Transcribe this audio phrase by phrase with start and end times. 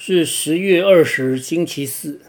[0.00, 2.20] 是十月二十，星期四。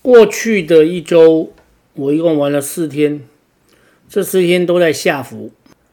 [0.00, 1.52] 过去的一周，
[1.92, 3.20] 我一共玩了四天，
[4.08, 5.52] 这四天都在下福。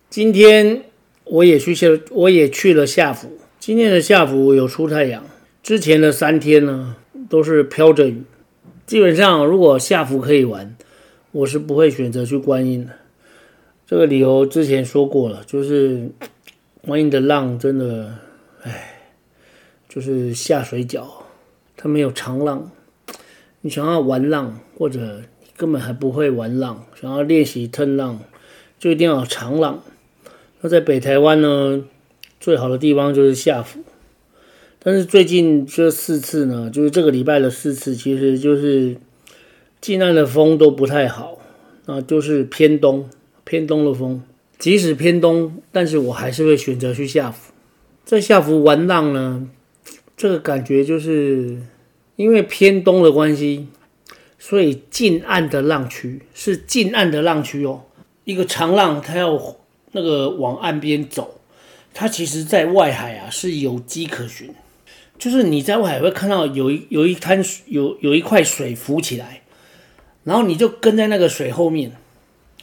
[0.10, 0.84] 今天
[1.26, 3.38] 我也去下，我也去了下福。
[3.60, 5.26] 今天的下福有出太阳，
[5.62, 6.96] 之前的三天呢
[7.28, 8.24] 都是飘着雨。
[8.86, 10.78] 基本上，如果下福可以玩，
[11.34, 12.94] 我是不会选择去观音的。
[13.86, 16.10] 这个理由之前说过了，就是
[16.80, 18.20] 观音的浪真的，
[18.64, 18.94] 唉。
[19.90, 21.06] 就是下水饺，
[21.76, 22.72] 它没有长浪。
[23.62, 28.20] 你想要玩浪，或者你根本还不会玩浪，想要练习吞浪，
[28.78, 29.84] 就一定要长浪。
[30.62, 31.84] 那在北台湾呢，
[32.40, 33.80] 最好的地方就是下府。
[34.80, 38.96] 但是最近这四次呢，就是这个礼拜的四次，其实就是
[39.82, 41.40] 近岸的风都不太好，
[41.86, 43.10] 啊，就是偏东，
[43.44, 44.24] 偏东的风。
[44.60, 47.52] 即使偏东，但是我还是会选择去下府。
[48.06, 49.50] 在下府玩浪呢。
[50.18, 51.62] 这个感觉就是
[52.16, 53.68] 因为偏东的关系，
[54.40, 57.84] 所以近岸的浪区是近岸的浪区哦。
[58.24, 59.40] 一个长浪，它要
[59.92, 61.40] 那个往岸边走，
[61.94, 64.50] 它其实在外海啊是有迹可循。
[65.20, 69.44] 就是你在外海会看到有一有一滩，有有一块水浮起来，
[70.24, 71.96] 然后你就跟在那个水后面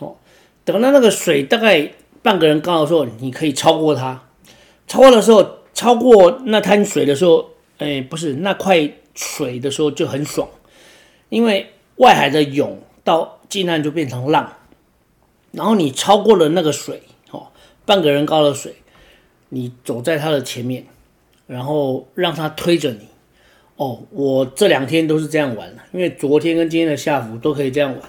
[0.00, 0.16] 哦。
[0.64, 4.24] 等到那个水大概半个人高的时候，你可以超过它。
[4.88, 5.53] 超过的时候。
[5.74, 10.48] 超过那滩水的时候，哎，不是那块水的时候就很爽，
[11.28, 14.52] 因为外海的涌到近岸就变成浪，
[15.50, 17.48] 然后你超过了那个水，哦，
[17.84, 18.76] 半个人高的水，
[19.48, 20.86] 你走在它的前面，
[21.46, 23.08] 然后让它推着你，
[23.76, 28.02] 哦，我这两天都是这样玩的，因为昨天跟今天的下福都可以这样玩，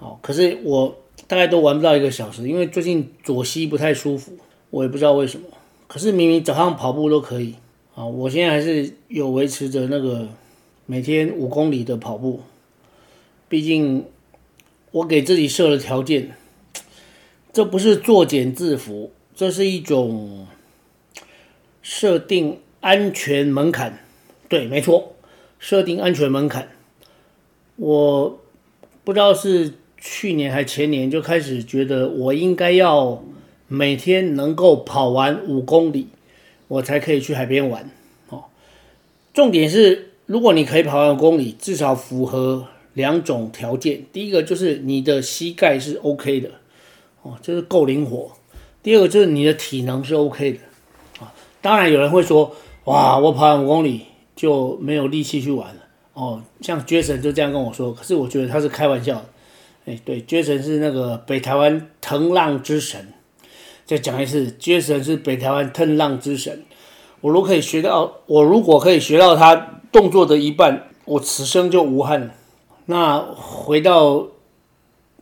[0.00, 0.96] 哦，可是我
[1.28, 4.36] 大概都玩不到一个小时，因为最近左膝不太舒服，
[4.70, 5.46] 我也不知道为什么。
[5.92, 7.56] 可是明明早上跑步都可以
[7.96, 10.28] 啊，我现在还是有维持着那个
[10.86, 12.42] 每天五公里的跑步。
[13.48, 14.04] 毕竟
[14.92, 16.36] 我给自己设了条件，
[17.52, 20.46] 这不是作茧自缚，这是一种
[21.82, 23.98] 设定安全门槛。
[24.48, 25.16] 对，没错，
[25.58, 26.68] 设定安全门槛。
[27.74, 28.38] 我
[29.02, 33.24] 不知道是去年还前年就开始觉得我应该要。
[33.72, 36.08] 每天能够跑完五公里，
[36.66, 37.88] 我才可以去海边玩。
[38.28, 38.46] 哦，
[39.32, 44.04] 重点是，如果你可以跑完五公里，至少符合两种条件。
[44.12, 46.50] 第一个就是你的膝盖是 OK 的，
[47.22, 48.32] 哦，就是够灵活。
[48.82, 50.58] 第二个就是你的体能是 OK 的。
[51.20, 51.32] 啊，
[51.62, 52.52] 当然有人会说，
[52.86, 54.00] 哇，我跑完五公里
[54.34, 55.82] 就没有力气去玩了。
[56.14, 59.26] 哦，像 Jason 就这样跟我说，可是我觉得他是开玩笑的。
[59.86, 63.12] 哎，对，Jason 是那个北台湾腾浪之神。
[63.90, 66.62] 再讲一次，Jason 是北台湾腾浪之神。
[67.22, 72.30] 我如果可以学到，我如果可以学到他动作的一半，我此生就无憾了。
[72.86, 74.28] 那回到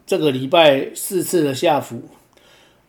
[0.04, 2.02] 这个礼拜四次的下浮，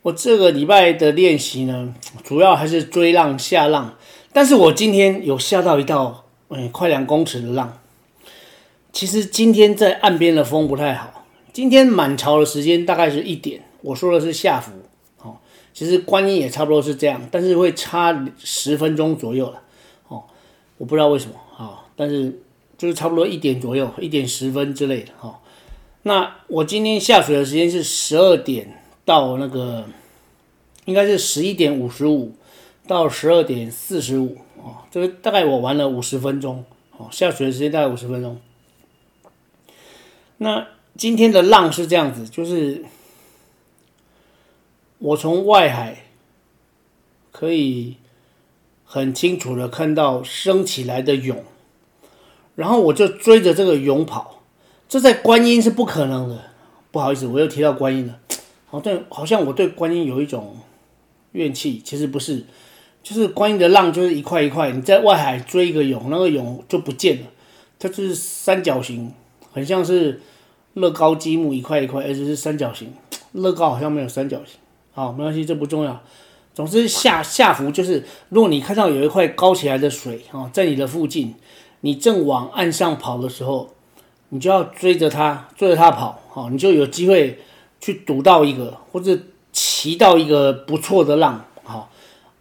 [0.01, 3.95] 我这个礼拜的练习呢，主要还是追浪下浪。
[4.33, 7.79] 但是我今天有下到一道，嗯，快两公尺的浪。
[8.91, 11.23] 其实今天在岸边的风不太好。
[11.53, 14.73] 今天满潮的时间大概是一点，我说的是下浮。
[15.79, 19.61] 其实观音也差不多是这样，但是会差十分钟左右了，
[20.09, 20.21] 哦，
[20.77, 22.37] 我不知道为什么啊、但是
[22.77, 25.35] 就是差不多一点左右，一点十分之类的哈、哦。
[26.01, 29.85] 那我今天下水的时间是十二点到那个，
[30.83, 32.33] 应该是十一点五十五
[32.85, 36.65] 到十二点四十五啊，这个大概我玩了五十分钟，
[36.97, 38.37] 哦，下水的时间大概五十分钟。
[40.39, 40.67] 那
[40.97, 42.83] 今天的浪是这样子，就是。
[44.99, 46.03] 我从外海
[47.31, 47.95] 可以
[48.83, 51.43] 很清楚的看到升起来的涌，
[52.55, 54.41] 然后我就追着这个涌跑，
[54.87, 56.51] 这在观音是不可能的。
[56.91, 58.19] 不好意思，我又提到观音了。
[58.67, 60.57] 好像好像我对观音有一种
[61.31, 62.43] 怨气，其实不是，
[63.01, 67.27] 就是观音的浪就是一块一块，你在外海追一个涌，那个涌就不见了，
[67.79, 69.13] 它就是三角形，
[69.51, 70.19] 很像是
[70.73, 72.91] 乐高积木一块一块，而且是三角形。
[73.31, 74.59] 乐高好像没有三角形。
[74.99, 75.97] 好，没关系，这不重要。
[76.53, 81.35] 总之下下浮就是，如果你看到有一块高起来的水哦，在你的附近，
[81.79, 83.69] 你正往岸上跑的时候，
[84.27, 87.39] 你就要追着它，追着它跑，哦，你就有机会
[87.79, 89.17] 去堵到一个，或者
[89.53, 91.87] 骑到一个不错的浪，好、哦。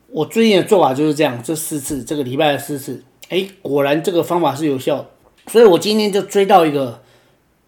[0.09, 5.07] 我最近的做法就是这样，这四次，这个礼拜的四次，哎，果然这个方法是有效，
[5.47, 7.01] 所以我今天就追到一个，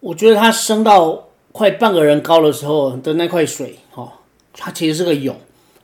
[0.01, 4.11] 我觉得它升到快半个人高的时候的那块水，哦，
[4.53, 5.35] 它其实是个涌，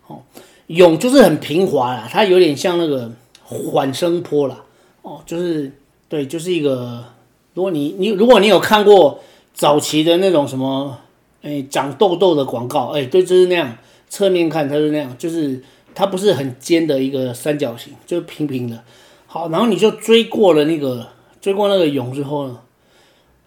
[0.07, 0.21] 哦。
[0.67, 3.09] 涌就是很平滑啦，它有点像那个
[3.43, 4.63] 缓升坡啦，
[5.01, 5.71] 哦，就是
[6.09, 7.05] 对，就是一个，
[7.53, 9.21] 如果你你如果你有看过
[9.53, 10.97] 早期的那种什么，
[11.41, 13.77] 哎，长痘痘的广告，哎，对，就是那样，
[14.09, 15.63] 侧面看它是那样，就是
[15.95, 18.83] 它不是很尖的一个三角形，就平平的。
[19.25, 21.07] 好，然后你就追过了那个
[21.39, 22.59] 追过那个涌之后呢，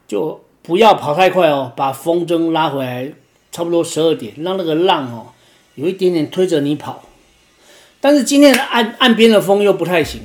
[0.09, 3.13] 就不要跑太快哦，把风筝拉回来，
[3.53, 5.33] 差不多十二点，让那个浪哦
[5.75, 7.03] 有一点点推着你跑。
[8.01, 10.23] 但是今天的岸岸边的风又不太行，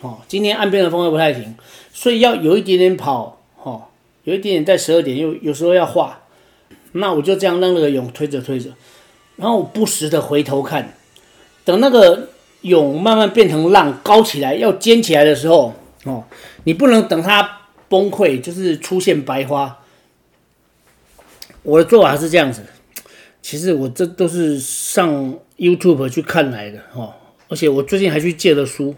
[0.00, 1.56] 哦，今天岸边的风又不太行，
[1.92, 3.84] 所以要有一点点跑，哦，
[4.24, 6.20] 有一点点在十二点，又有时候要画，
[6.92, 8.70] 那我就这样让那个涌推着推着，
[9.36, 10.94] 然后我不时的回头看，
[11.64, 12.28] 等那个
[12.60, 15.74] 涌慢慢变成浪高起来要尖起来的时候，
[16.04, 16.24] 哦，
[16.62, 19.78] 你不能等它崩溃，就是出现白花。
[21.66, 22.62] 我的做法是这样子。
[23.42, 27.12] 其实我这都是上 YouTube 去看来的哦，
[27.48, 28.94] 而且我最近还去借了书，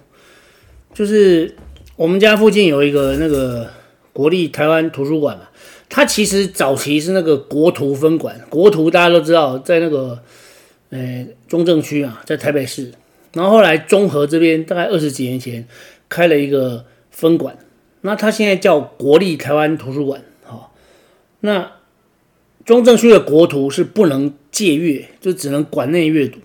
[0.95, 1.55] 就是
[1.97, 3.71] 我们家附近有一个那个
[4.13, 5.49] 国立台湾图书馆嘛，
[5.91, 10.19] 它其实早期是那个国图分馆，国图大家都知道在那个
[10.89, 12.93] 呃中正区啊，在台北市，
[13.35, 15.67] 然后后来中和这边大概二十几年前
[16.09, 17.59] 开了一个分馆，
[18.01, 20.75] 那它现在叫国立台湾图书馆，好，
[21.41, 21.73] 那。
[22.69, 26.39] 中正区的国图是不能借阅，就只能馆内阅读。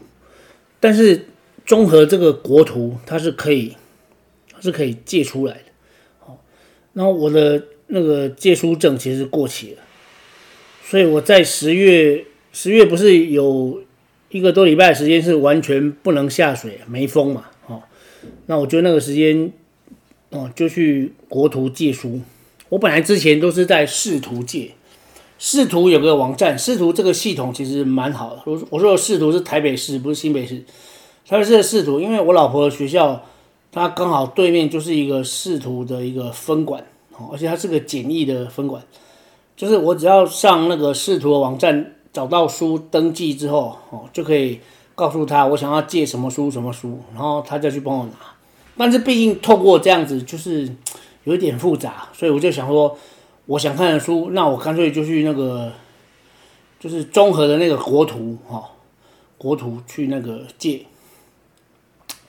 [0.80, 1.26] 但是
[1.66, 3.76] 综合这个国图它是可以，
[4.50, 5.64] 它是可以借出来的。
[6.20, 6.42] 好，
[6.94, 9.82] 然后我的那个借书证其实过期了，
[10.86, 12.24] 所以我在十月，
[12.54, 13.84] 十月不是有
[14.30, 17.48] 一个多礼拜时间是完全不能下水，没风嘛。
[17.68, 17.84] 哦，
[18.46, 19.52] 那我就那个时间，
[20.30, 22.22] 哦，就去国图借书。
[22.70, 24.72] 我本来之前都是在试图借。
[25.46, 28.42] 视图有个网站，视图这个系统其实蛮好的。
[28.46, 30.64] 我我说的视图是台北市，不是新北市。
[31.28, 33.22] 台北市的视图，因为我老婆的学校，
[33.70, 36.82] 它刚好对面就是一个视图的一个分馆，
[37.30, 38.82] 而且它是个简易的分馆。
[39.58, 44.62] 就是我只要上那个视图的网站，找到书登记之后，哦，就可以
[44.96, 48.14] 告诉他我想要借什么书什么书，然后他再去帮我拿。
[48.78, 50.74] 但是毕竟透过这样子，就是
[51.26, 52.98] 有一点复杂，所以我就想说。
[53.46, 55.72] 我想看的书，那我干脆就去那个，
[56.80, 58.64] 就是综合的那个国图哈，
[59.38, 60.86] 国图去那个借。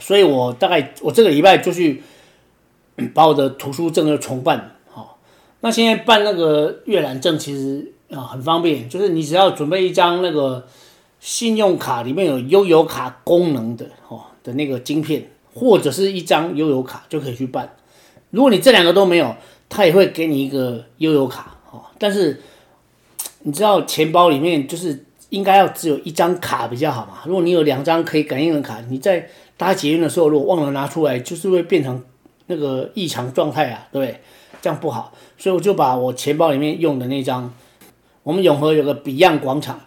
[0.00, 2.02] 所以我大概我这个礼拜就去
[3.14, 5.18] 把我的图书证又重办好。
[5.60, 10.66] 那现在办那个阅览证其实啊很方便，就是你只要准备一张那个
[11.20, 17.76] 信用卡里面有悠游卡功能的哦的那个晶片，或者是一张悠游卡就可以去办。
[18.30, 19.36] 如果你这两个都没有，
[19.76, 22.40] 他也会给你一个悠游卡哦，但是
[23.40, 27.22] 你知道钱包里面就是应该要只有一张卡比较好嘛。
[27.26, 32.00] 如果你有两张可以感应的卡，你在搭捷运的时候如果忘了拿出来，就是会变成
[32.46, 34.20] 那个异常状态啊，对不对？
[34.62, 37.52] 这样不好，所以我就把我钱包里面用的那张，
[38.22, 39.80] 我们永和有个 Beyond 广场，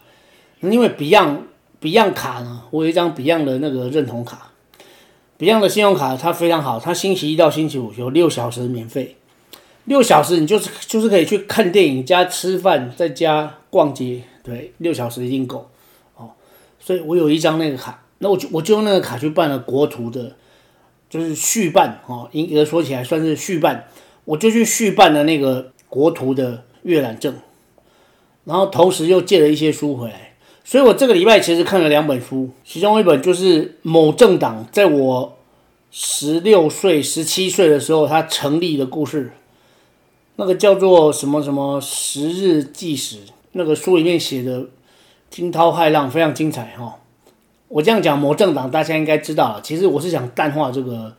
[0.60, 1.38] 因为 Beyond
[1.82, 4.52] Beyond 卡呢，我有一张 Beyond 的那个认同卡
[5.40, 9.16] ，Beyond 的信用卡它非常好，它星期一到星期五有六小时免费。
[9.88, 15.70] 六小时，你就是就是可以去看电影加吃饭，再加逛街，对，六小时一定够
[16.18, 16.32] 哦。
[16.78, 20.36] 所以我有一张那个卡，那我就我就用那个卡去办了国图的，
[21.10, 23.88] 就是续办哦，严格说起来算是续办，
[24.26, 27.34] 我就去续办了那个国图的阅览证，
[28.44, 30.34] 然后同时又借了一些书回来，
[30.66, 35.38] 所以我这个礼拜其实看了两本书，其中一本就是某政党在我
[35.92, 39.32] 十六岁、十七岁的时候他成立的故事。
[40.38, 43.18] 那个叫做什么什么十日纪实，
[43.54, 44.68] 那个书里面写的
[45.32, 47.00] 惊涛骇浪，非常精彩哈、
[47.68, 49.62] 我这样讲，某政党大家应该知道了。
[49.62, 51.16] 其实我是想淡化这个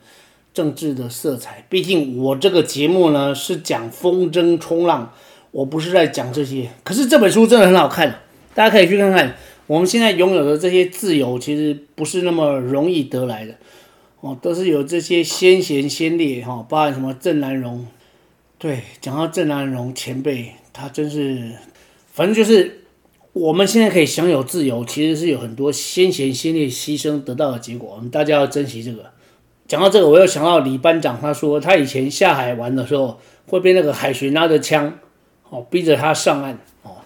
[0.55, 5.13] 政治的色彩，毕竟我这个节目呢是讲风筝冲浪，
[5.51, 6.71] 我不是在讲这些。
[6.85, 8.21] 可是这本书真的很好看，
[8.55, 9.37] 大家可以去看看。
[9.67, 13.55] 我们现在拥有的这些自由，其实不是那么容易得来的
[14.21, 17.85] 哦，都是有这些先贤先烈哈，包含什么郑南榕。
[18.59, 21.53] 对，讲到郑南榕前辈，他真是，
[22.13, 22.81] 反正就是
[23.33, 29.13] 我们现在可以享有自由，其实是有很多先贤先烈牺牲得到的结果，我们大家要珍惜这个。
[29.69, 34.99] 讲到这个，我又想到李班长，他说他以前下海玩的时候，会被那个海巡拿着枪，
[35.51, 36.97] 哦，逼着他上岸，哦，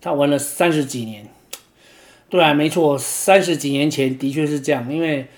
[0.00, 1.28] 他玩了三十几年。
[2.28, 5.28] 对啊，没错，三十几年前的确是这样，因为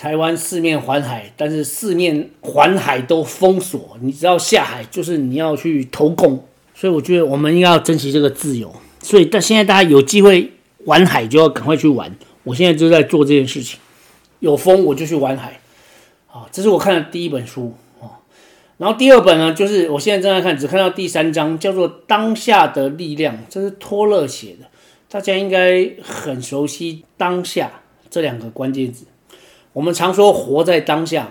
[0.00, 6.42] 台湾四面环海，但是四面环海都封锁，你只要下海就是你要去投共，
[6.74, 8.74] 所以我觉得我们应该要珍惜这个自由。
[9.02, 10.52] 所以，但现在大家有机会
[10.86, 12.16] 玩海，就要赶快去玩。
[12.44, 13.78] 我现在就在做这件事情，
[14.38, 15.60] 有风我就去玩海。
[16.32, 18.24] 啊，这是我看的第一本书啊。
[18.78, 24.66] 然后第二本呢，就是我现在正在看，只看到第三章，叫做《当下的力量》，这是托勒写的。
[25.10, 29.04] 大家应该很熟悉“当下”这两个关键字。
[29.72, 31.22] 我们常说“活在当下”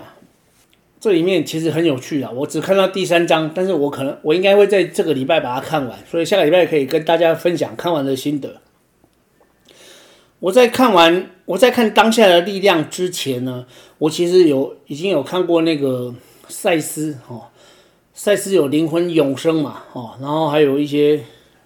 [0.98, 2.30] 这里面其实很有趣啊。
[2.34, 8.56] 我只看到第三章，但是我可能我应该会在这个礼拜把它看完，所以下个礼拜可以跟大家分享看完的心得。
[10.40, 13.66] 我在看完我在看《当下的力量》之前呢，
[13.98, 16.14] 我其实有已经有看过那个
[16.48, 17.48] 赛斯哦，
[18.14, 21.20] 赛斯有灵魂永生嘛哦，然后还有一些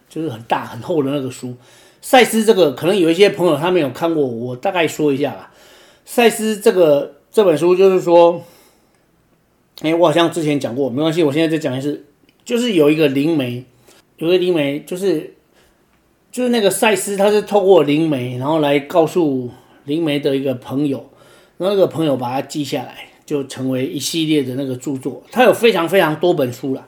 [0.09, 1.55] 就是很大很厚的那个书。
[2.01, 5.53] 赛斯这个可能有一些朋友他没有看过，我大概说一下吧。
[6.05, 8.43] 赛斯这个这本书就是说，
[9.81, 12.05] 哎，我好像之前讲过，没关系，我现在再讲一次。
[12.45, 13.65] 就是有一个灵媒，
[14.19, 15.35] 有一个灵媒，就是
[16.31, 19.51] 就是那个赛斯，他是透过灵媒，然后来告诉
[19.85, 20.99] 灵媒的一个朋友，
[21.59, 25.23] 然后那个朋友把它记下来，就成为一系列的那个著作。
[25.31, 26.87] 他有非常非常多本书了。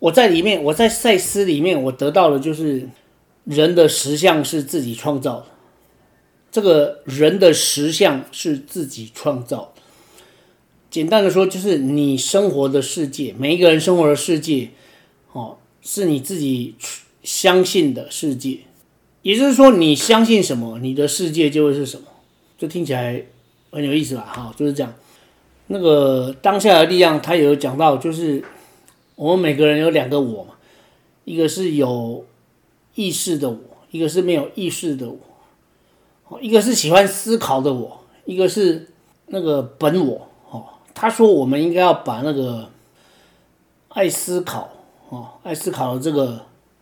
[0.00, 2.88] 我在里面，我在赛斯里面，我得到的就是。
[3.44, 5.46] 人的实相是自己创造的，
[6.50, 9.72] 这个人的实相是自己创造。
[10.90, 14.70] 简单的说，就是你生活的世界，每一个人生活的世界，
[15.32, 16.74] 哦，是你自己
[17.22, 18.60] 相信的世界。
[19.22, 22.06] 也就是说，你相信什么，你的世界就会是什么。
[22.56, 23.24] 这听起来
[23.70, 24.22] 很有意思吧？
[24.22, 24.94] 哈，就是这样。
[25.66, 28.42] 那个当下的力量，他有讲到，就是
[29.16, 30.54] 我们每个人有两个我嘛，
[31.24, 32.24] 一个是有。
[32.94, 33.58] 意识的我，
[33.92, 35.20] 一个是没有意识的我，
[36.40, 38.88] 一个是喜欢思考的我，一个是
[39.26, 40.28] 那个本我。
[40.50, 42.68] 哦，他说我们应该要把那个
[43.88, 44.68] 爱思考，
[45.08, 46.40] 哦，爱思考的这个，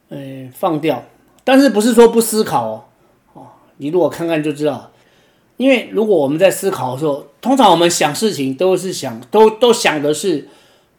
[0.08, 1.02] 呃，放掉。
[1.44, 2.84] 但是不是说不思考哦？
[3.34, 4.90] 哦，你如果看看就知道。
[5.58, 10.48] 因为如果我们在思考的时候，通常我们想事情都是想，都都想的是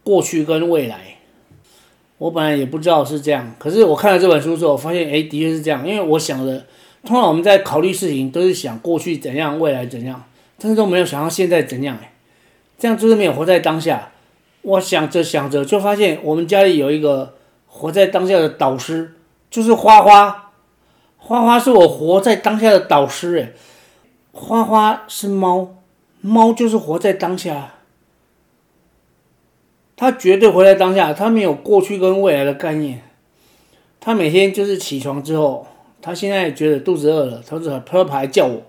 [0.03, 1.19] 过去跟未来。
[2.17, 5.87] 我本来也不知道是这样，可是我看了这本书之后，我发现，哎，的确是这样。
[5.87, 6.65] 因为我想的，
[7.03, 10.23] 通常我们在考虑事情都是想过去怎样，未来怎样，
[10.57, 11.97] 但是都没有想到现在怎样。
[12.01, 12.11] 哎，
[12.77, 14.11] 这样就是没有活在当下。
[14.63, 17.35] 我想着想着，就发现我们家里有一个
[17.67, 19.13] 活在当下的导师，
[19.49, 20.51] 就是花花。
[21.17, 23.37] 花花是我活在当下的导师。
[23.39, 23.53] 哎，
[24.33, 25.75] 花花是猫，
[26.21, 27.75] 猫就是活在当下。
[29.95, 33.01] 他绝对活在当下，他没有过去跟未来的概念。
[33.99, 35.65] 他每天就是起床之后，
[36.07, 38.61] 他现在觉得肚子饿了，他就啪啪来叫我，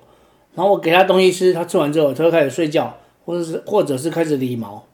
[0.56, 4.84] 然后我给他东西吃，他吃完之后，他就开始睡觉，或者是或者是开始理毛。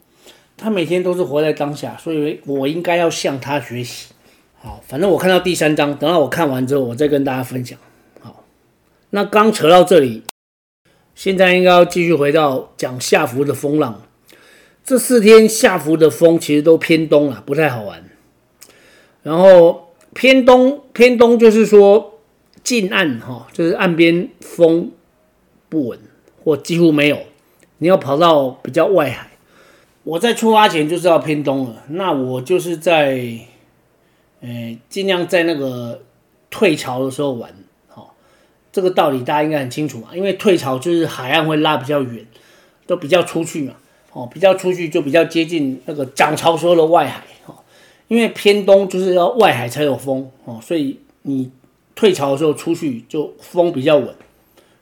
[0.55, 4.13] 他每天都是活在当下，所以我应该要向他学习。
[4.61, 7.79] 好，反正我看到第三章，等到我看完之后，我再跟大家分享。
[8.19, 8.43] 好，
[9.09, 10.21] 那刚扯到这里，
[11.15, 14.03] 现在应该要继续回到讲下浮的风浪。
[14.83, 18.03] 这四天下浮的风其实都偏东了，不太好玩。
[19.23, 22.14] 然后偏东，偏东就是说
[22.65, 24.91] 近岸哈，就是岸边风
[25.69, 25.99] 不稳
[26.43, 27.19] 或几乎没有，
[27.77, 29.29] 你要跑到比较外海。
[30.03, 33.17] 我在出发前就知道偏东了，那我就是在，
[34.41, 36.01] 诶，尽量在那个
[36.49, 37.53] 退潮的时候玩。
[37.87, 38.15] 好，
[38.71, 42.25] 这个道理大家应该很清楚嘛，因为退潮就是海岸会拉比较远，
[42.85, 43.75] 都比较出去嘛。
[44.13, 47.55] 哦，比较出去就比较接近那个涨潮时候的外海哦，
[48.07, 51.51] 因为偏东就是要外海才有风哦，所以你
[51.95, 54.13] 退潮的时候出去就风比较稳，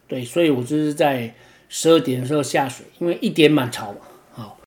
[0.08, 1.34] 对，所以我就是在
[1.70, 4.00] 十二点的时候下水，因为一点满潮嘛。
[4.32, 4.58] 好，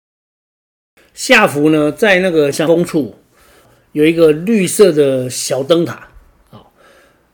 [1.13, 3.17] 下浮呢，在那个下风处
[3.93, 6.09] 有一个绿色的小灯塔，
[6.51, 6.73] 好，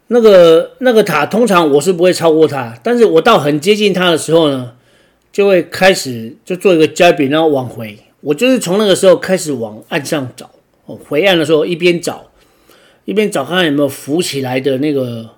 [0.09, 4.75] 那个那个塔通常我是不会超过它，但是我到很接近它的时候呢。
[5.33, 7.99] 就会开始就做一个交柄，然后往回。
[8.21, 10.51] 我就是从那个时候开始往岸上找。
[10.85, 12.31] 哦，回岸的时候一边找
[13.05, 15.31] 一边找，看看有没有浮起来的那个，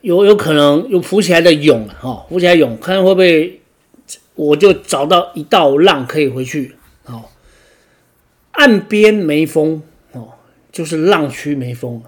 [0.00, 3.60] 有有可能有浮起来的涌哈，浮起来涌，看看会不会，
[4.34, 6.74] 我就找到一道浪可以回去。
[7.04, 7.30] 好，
[8.52, 10.30] 岸边没风哦，
[10.72, 12.02] 就是浪区没风。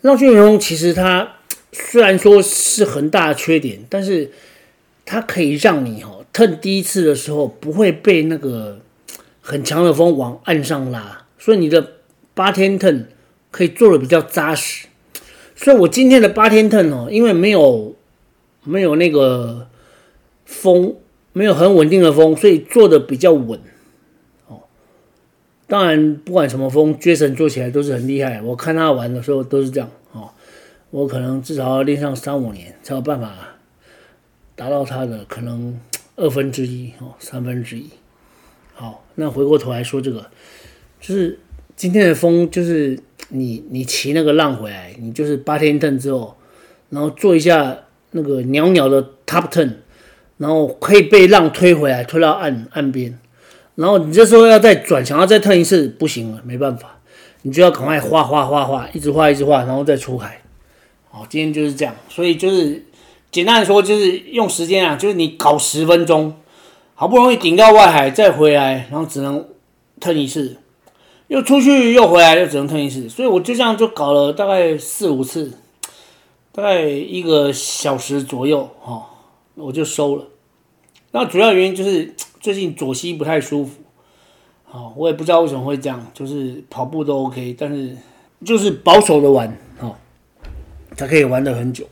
[0.00, 1.36] 浪区没风，其实它
[1.72, 4.30] 虽然说是很大的缺点，但是
[5.04, 8.80] 它可以让你哈 turn 第一次的时候不会被那个
[9.40, 11.92] 很强的风往岸上拉，所以你的
[12.34, 13.04] 八天 turn
[13.52, 14.88] 可以做的比较扎实。
[15.54, 17.94] 所以我今天的八天 turn 哦，因为没有
[18.64, 19.68] 没有那个
[20.44, 20.96] 风，
[21.32, 23.60] 没有很稳定的风，所以做的比较稳。
[24.48, 24.62] 哦，
[25.68, 28.42] 当然不管什么风，Jason 做起来都是很厉害。
[28.42, 30.30] 我看他玩的时候都是这样哦。
[30.90, 33.32] 我可能至少要练上三五年，才有办法
[34.56, 35.78] 达到他的可能
[36.16, 37.88] 二分之一哦，三分之一。
[38.74, 40.26] 好，那回过头来说这个，
[41.00, 41.38] 就是
[41.76, 42.98] 今天的风，就是
[43.28, 46.36] 你你骑那个浪回来，你就是八天 turn 之后，
[46.90, 47.76] 然后做一下
[48.10, 49.70] 那个鸟鸟的 top turn，
[50.38, 53.18] 然后可以被浪推回来，推到岸岸边，
[53.76, 56.98] 然后你这时候要再转，想要再腾一次，不行了，没办法，
[57.42, 60.42] 你就要赶快画画画画，一直画一直画，然后再出海。
[61.10, 62.84] 好，今天就是这样，所以就是
[63.30, 66.34] 简单的说，就是用时间啊，就是你搞十分钟，
[66.94, 69.46] 好不容易顶到外海再回来，然后只能
[70.00, 70.56] 腾一次，
[71.28, 75.52] 又出去又回来，又只能 turn 一次，所以我就这样就搞了大概四五次，
[76.52, 79.06] 大概一个小时左右，哈，
[79.54, 80.24] 我就收了。
[81.12, 83.80] 那主要原因就是最近左膝不太舒服，
[84.64, 87.96] 好，我也不知道为什么会这样，就是跑步都 OK，但是
[88.44, 89.56] 就是保守的玩。
[90.94, 91.88] 才可以玩得很久。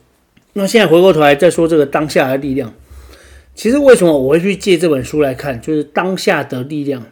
[0.53, 2.71] 那现在回过头来再说这个当下的力量，
[3.55, 5.59] 其实为什么我会去借这本书来看？
[5.59, 7.03] 就是当下的力量，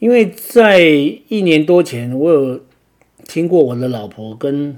[0.00, 2.60] 因为在一年多前，我有
[3.28, 4.76] 听过我的老婆跟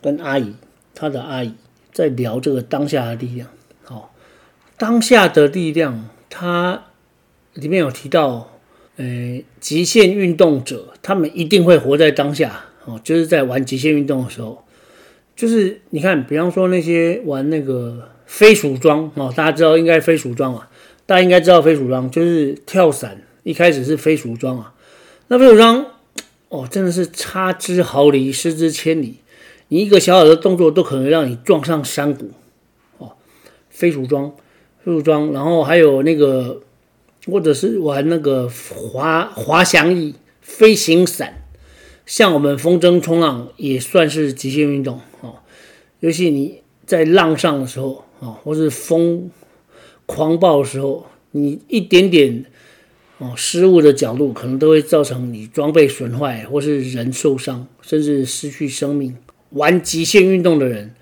[0.00, 0.54] 跟阿姨，
[0.94, 1.52] 她的阿姨
[1.92, 3.48] 在聊这个当下的力量。
[3.84, 4.12] 好，
[4.78, 6.84] 当下的力量，它
[7.52, 8.50] 里面有提到，
[8.96, 12.64] 呃，极限运动者他们一定会活在当下。
[12.86, 14.64] 哦，就是在玩极限运动的时候。
[15.36, 20.70] 就是你看，比方说那些玩那个飞鼠装哦，大家知道应该飞鼠装啊，
[21.04, 24.74] 大家应该知道飞鼠装就是跳伞，一开始是飞鼠装啊。
[25.28, 25.86] 那飞鼠装
[26.48, 29.16] 哦，真的是差之毫厘，失之千里，
[29.68, 32.30] 你一个小小的动作都可能让你撞上山谷
[32.98, 33.12] 哦。
[33.70, 34.30] 飞鼠装，
[34.84, 36.60] 飞鼠装，然后还有那个，
[37.26, 41.38] 或者是玩那个滑滑翔翼、飞行伞。
[42.04, 45.36] 像我们风筝冲浪也算是极限运动哦，
[46.00, 49.30] 尤其你在浪上的时候啊，或是风
[50.04, 52.44] 狂暴的时候，你一点点
[53.22, 59.16] 哦失误的角度，可能都会造成你装备损坏，或是人受伤，甚至失去生命。
[59.50, 60.94] 玩极限运动的人，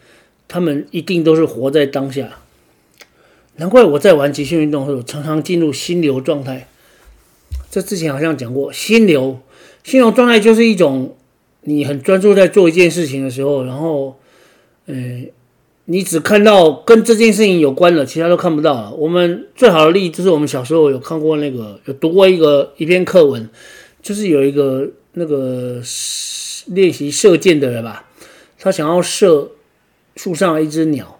[0.46, 2.38] 他们一定都是活在当下。
[3.56, 6.68] 难怪我在玩极限运动的时候，常常进入心流状态。
[7.70, 9.40] 这之前好像讲过，心流。
[9.82, 11.16] 心流状态就是一种
[11.62, 14.18] 你很专注在做一件事情的时候，然后，
[14.86, 14.94] 呃，
[15.90, 18.92] 你只看到跟这件事情有关的，其他都看不到了。
[18.92, 23.50] 我们最好的例子就是我们小时候有看过那个，有读过一个一篇课文，
[24.00, 25.82] 就是有一个那个
[26.66, 28.04] 练习射箭的人吧，
[28.56, 29.50] 他想要射
[30.14, 31.18] 树上一只鸟，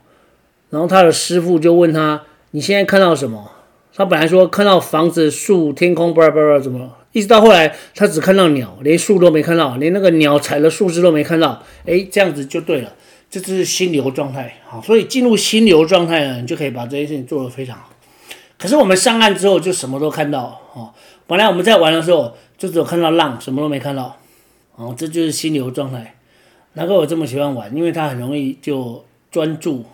[0.71, 3.51] 然后他的师傅就问他：“你现在看到什么？”
[3.93, 6.97] 他本来说看到房子、树、天空，巴拉巴拉怎么？
[7.11, 11.61] 一直到后来，他只看到鸟，连树都没看到，连那个鸟踩的树枝都没看到。
[11.85, 12.95] 哎，这样子就对了，
[13.31, 14.57] 这就是心流状态。
[14.67, 17.91] 好，所以进入心流状态呢，你就可以把这件事情做得非常好。
[18.59, 20.93] 可是我们上岸之后就什么都看到哦。
[21.27, 24.17] 本来我们在玩的时候就只有看到浪，什么都没看到。
[24.75, 26.17] 哦，这就是心流状态。
[26.73, 29.85] 难怪我这么喜欢玩，因为它很容易就专注，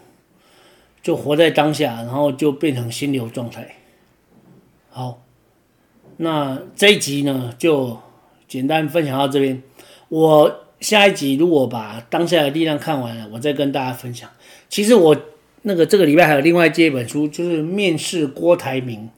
[1.03, 3.77] 就活在当下，然后就变成心流状态。
[4.88, 5.22] 好。
[6.18, 7.99] 那这一集呢，就
[8.49, 9.62] 简单分享到这边。
[10.09, 14.28] 我下一集如果把当下的力量看完了，我再跟大家分享。
[14.68, 15.16] 其实我
[15.62, 19.08] 那个这个礼拜还有另外接一本书，就是面试郭台铭。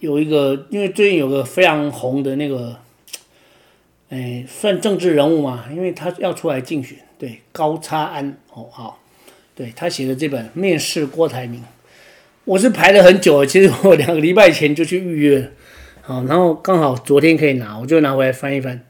[0.00, 2.76] 有一个，因为最近有个非常红的那个，
[4.10, 6.98] 哎，算政治人物嘛，因为他要出来竞选。
[7.18, 9.00] 对，高差安哦，好，
[9.56, 11.60] 对他写的这本《面试郭台铭》，
[12.44, 15.50] 我是排了很久，其实我两个礼拜前就去预约。
[16.02, 18.80] 好，然后刚好昨天可以拿，我就拿回来翻一翻。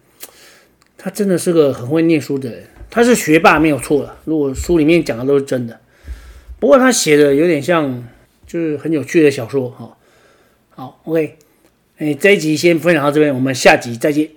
[0.98, 4.18] 他真的是个很会念书的人，他是学霸没有错了。
[4.24, 5.80] 如果书里面讲的都是真的，
[6.58, 8.04] 不过他写的有点像，
[8.46, 9.72] 就是很有趣的小说。
[9.78, 9.96] 哦，
[10.70, 11.36] 好，OK，
[11.98, 14.28] 哎，这一集先分享到这边，我们下集再见。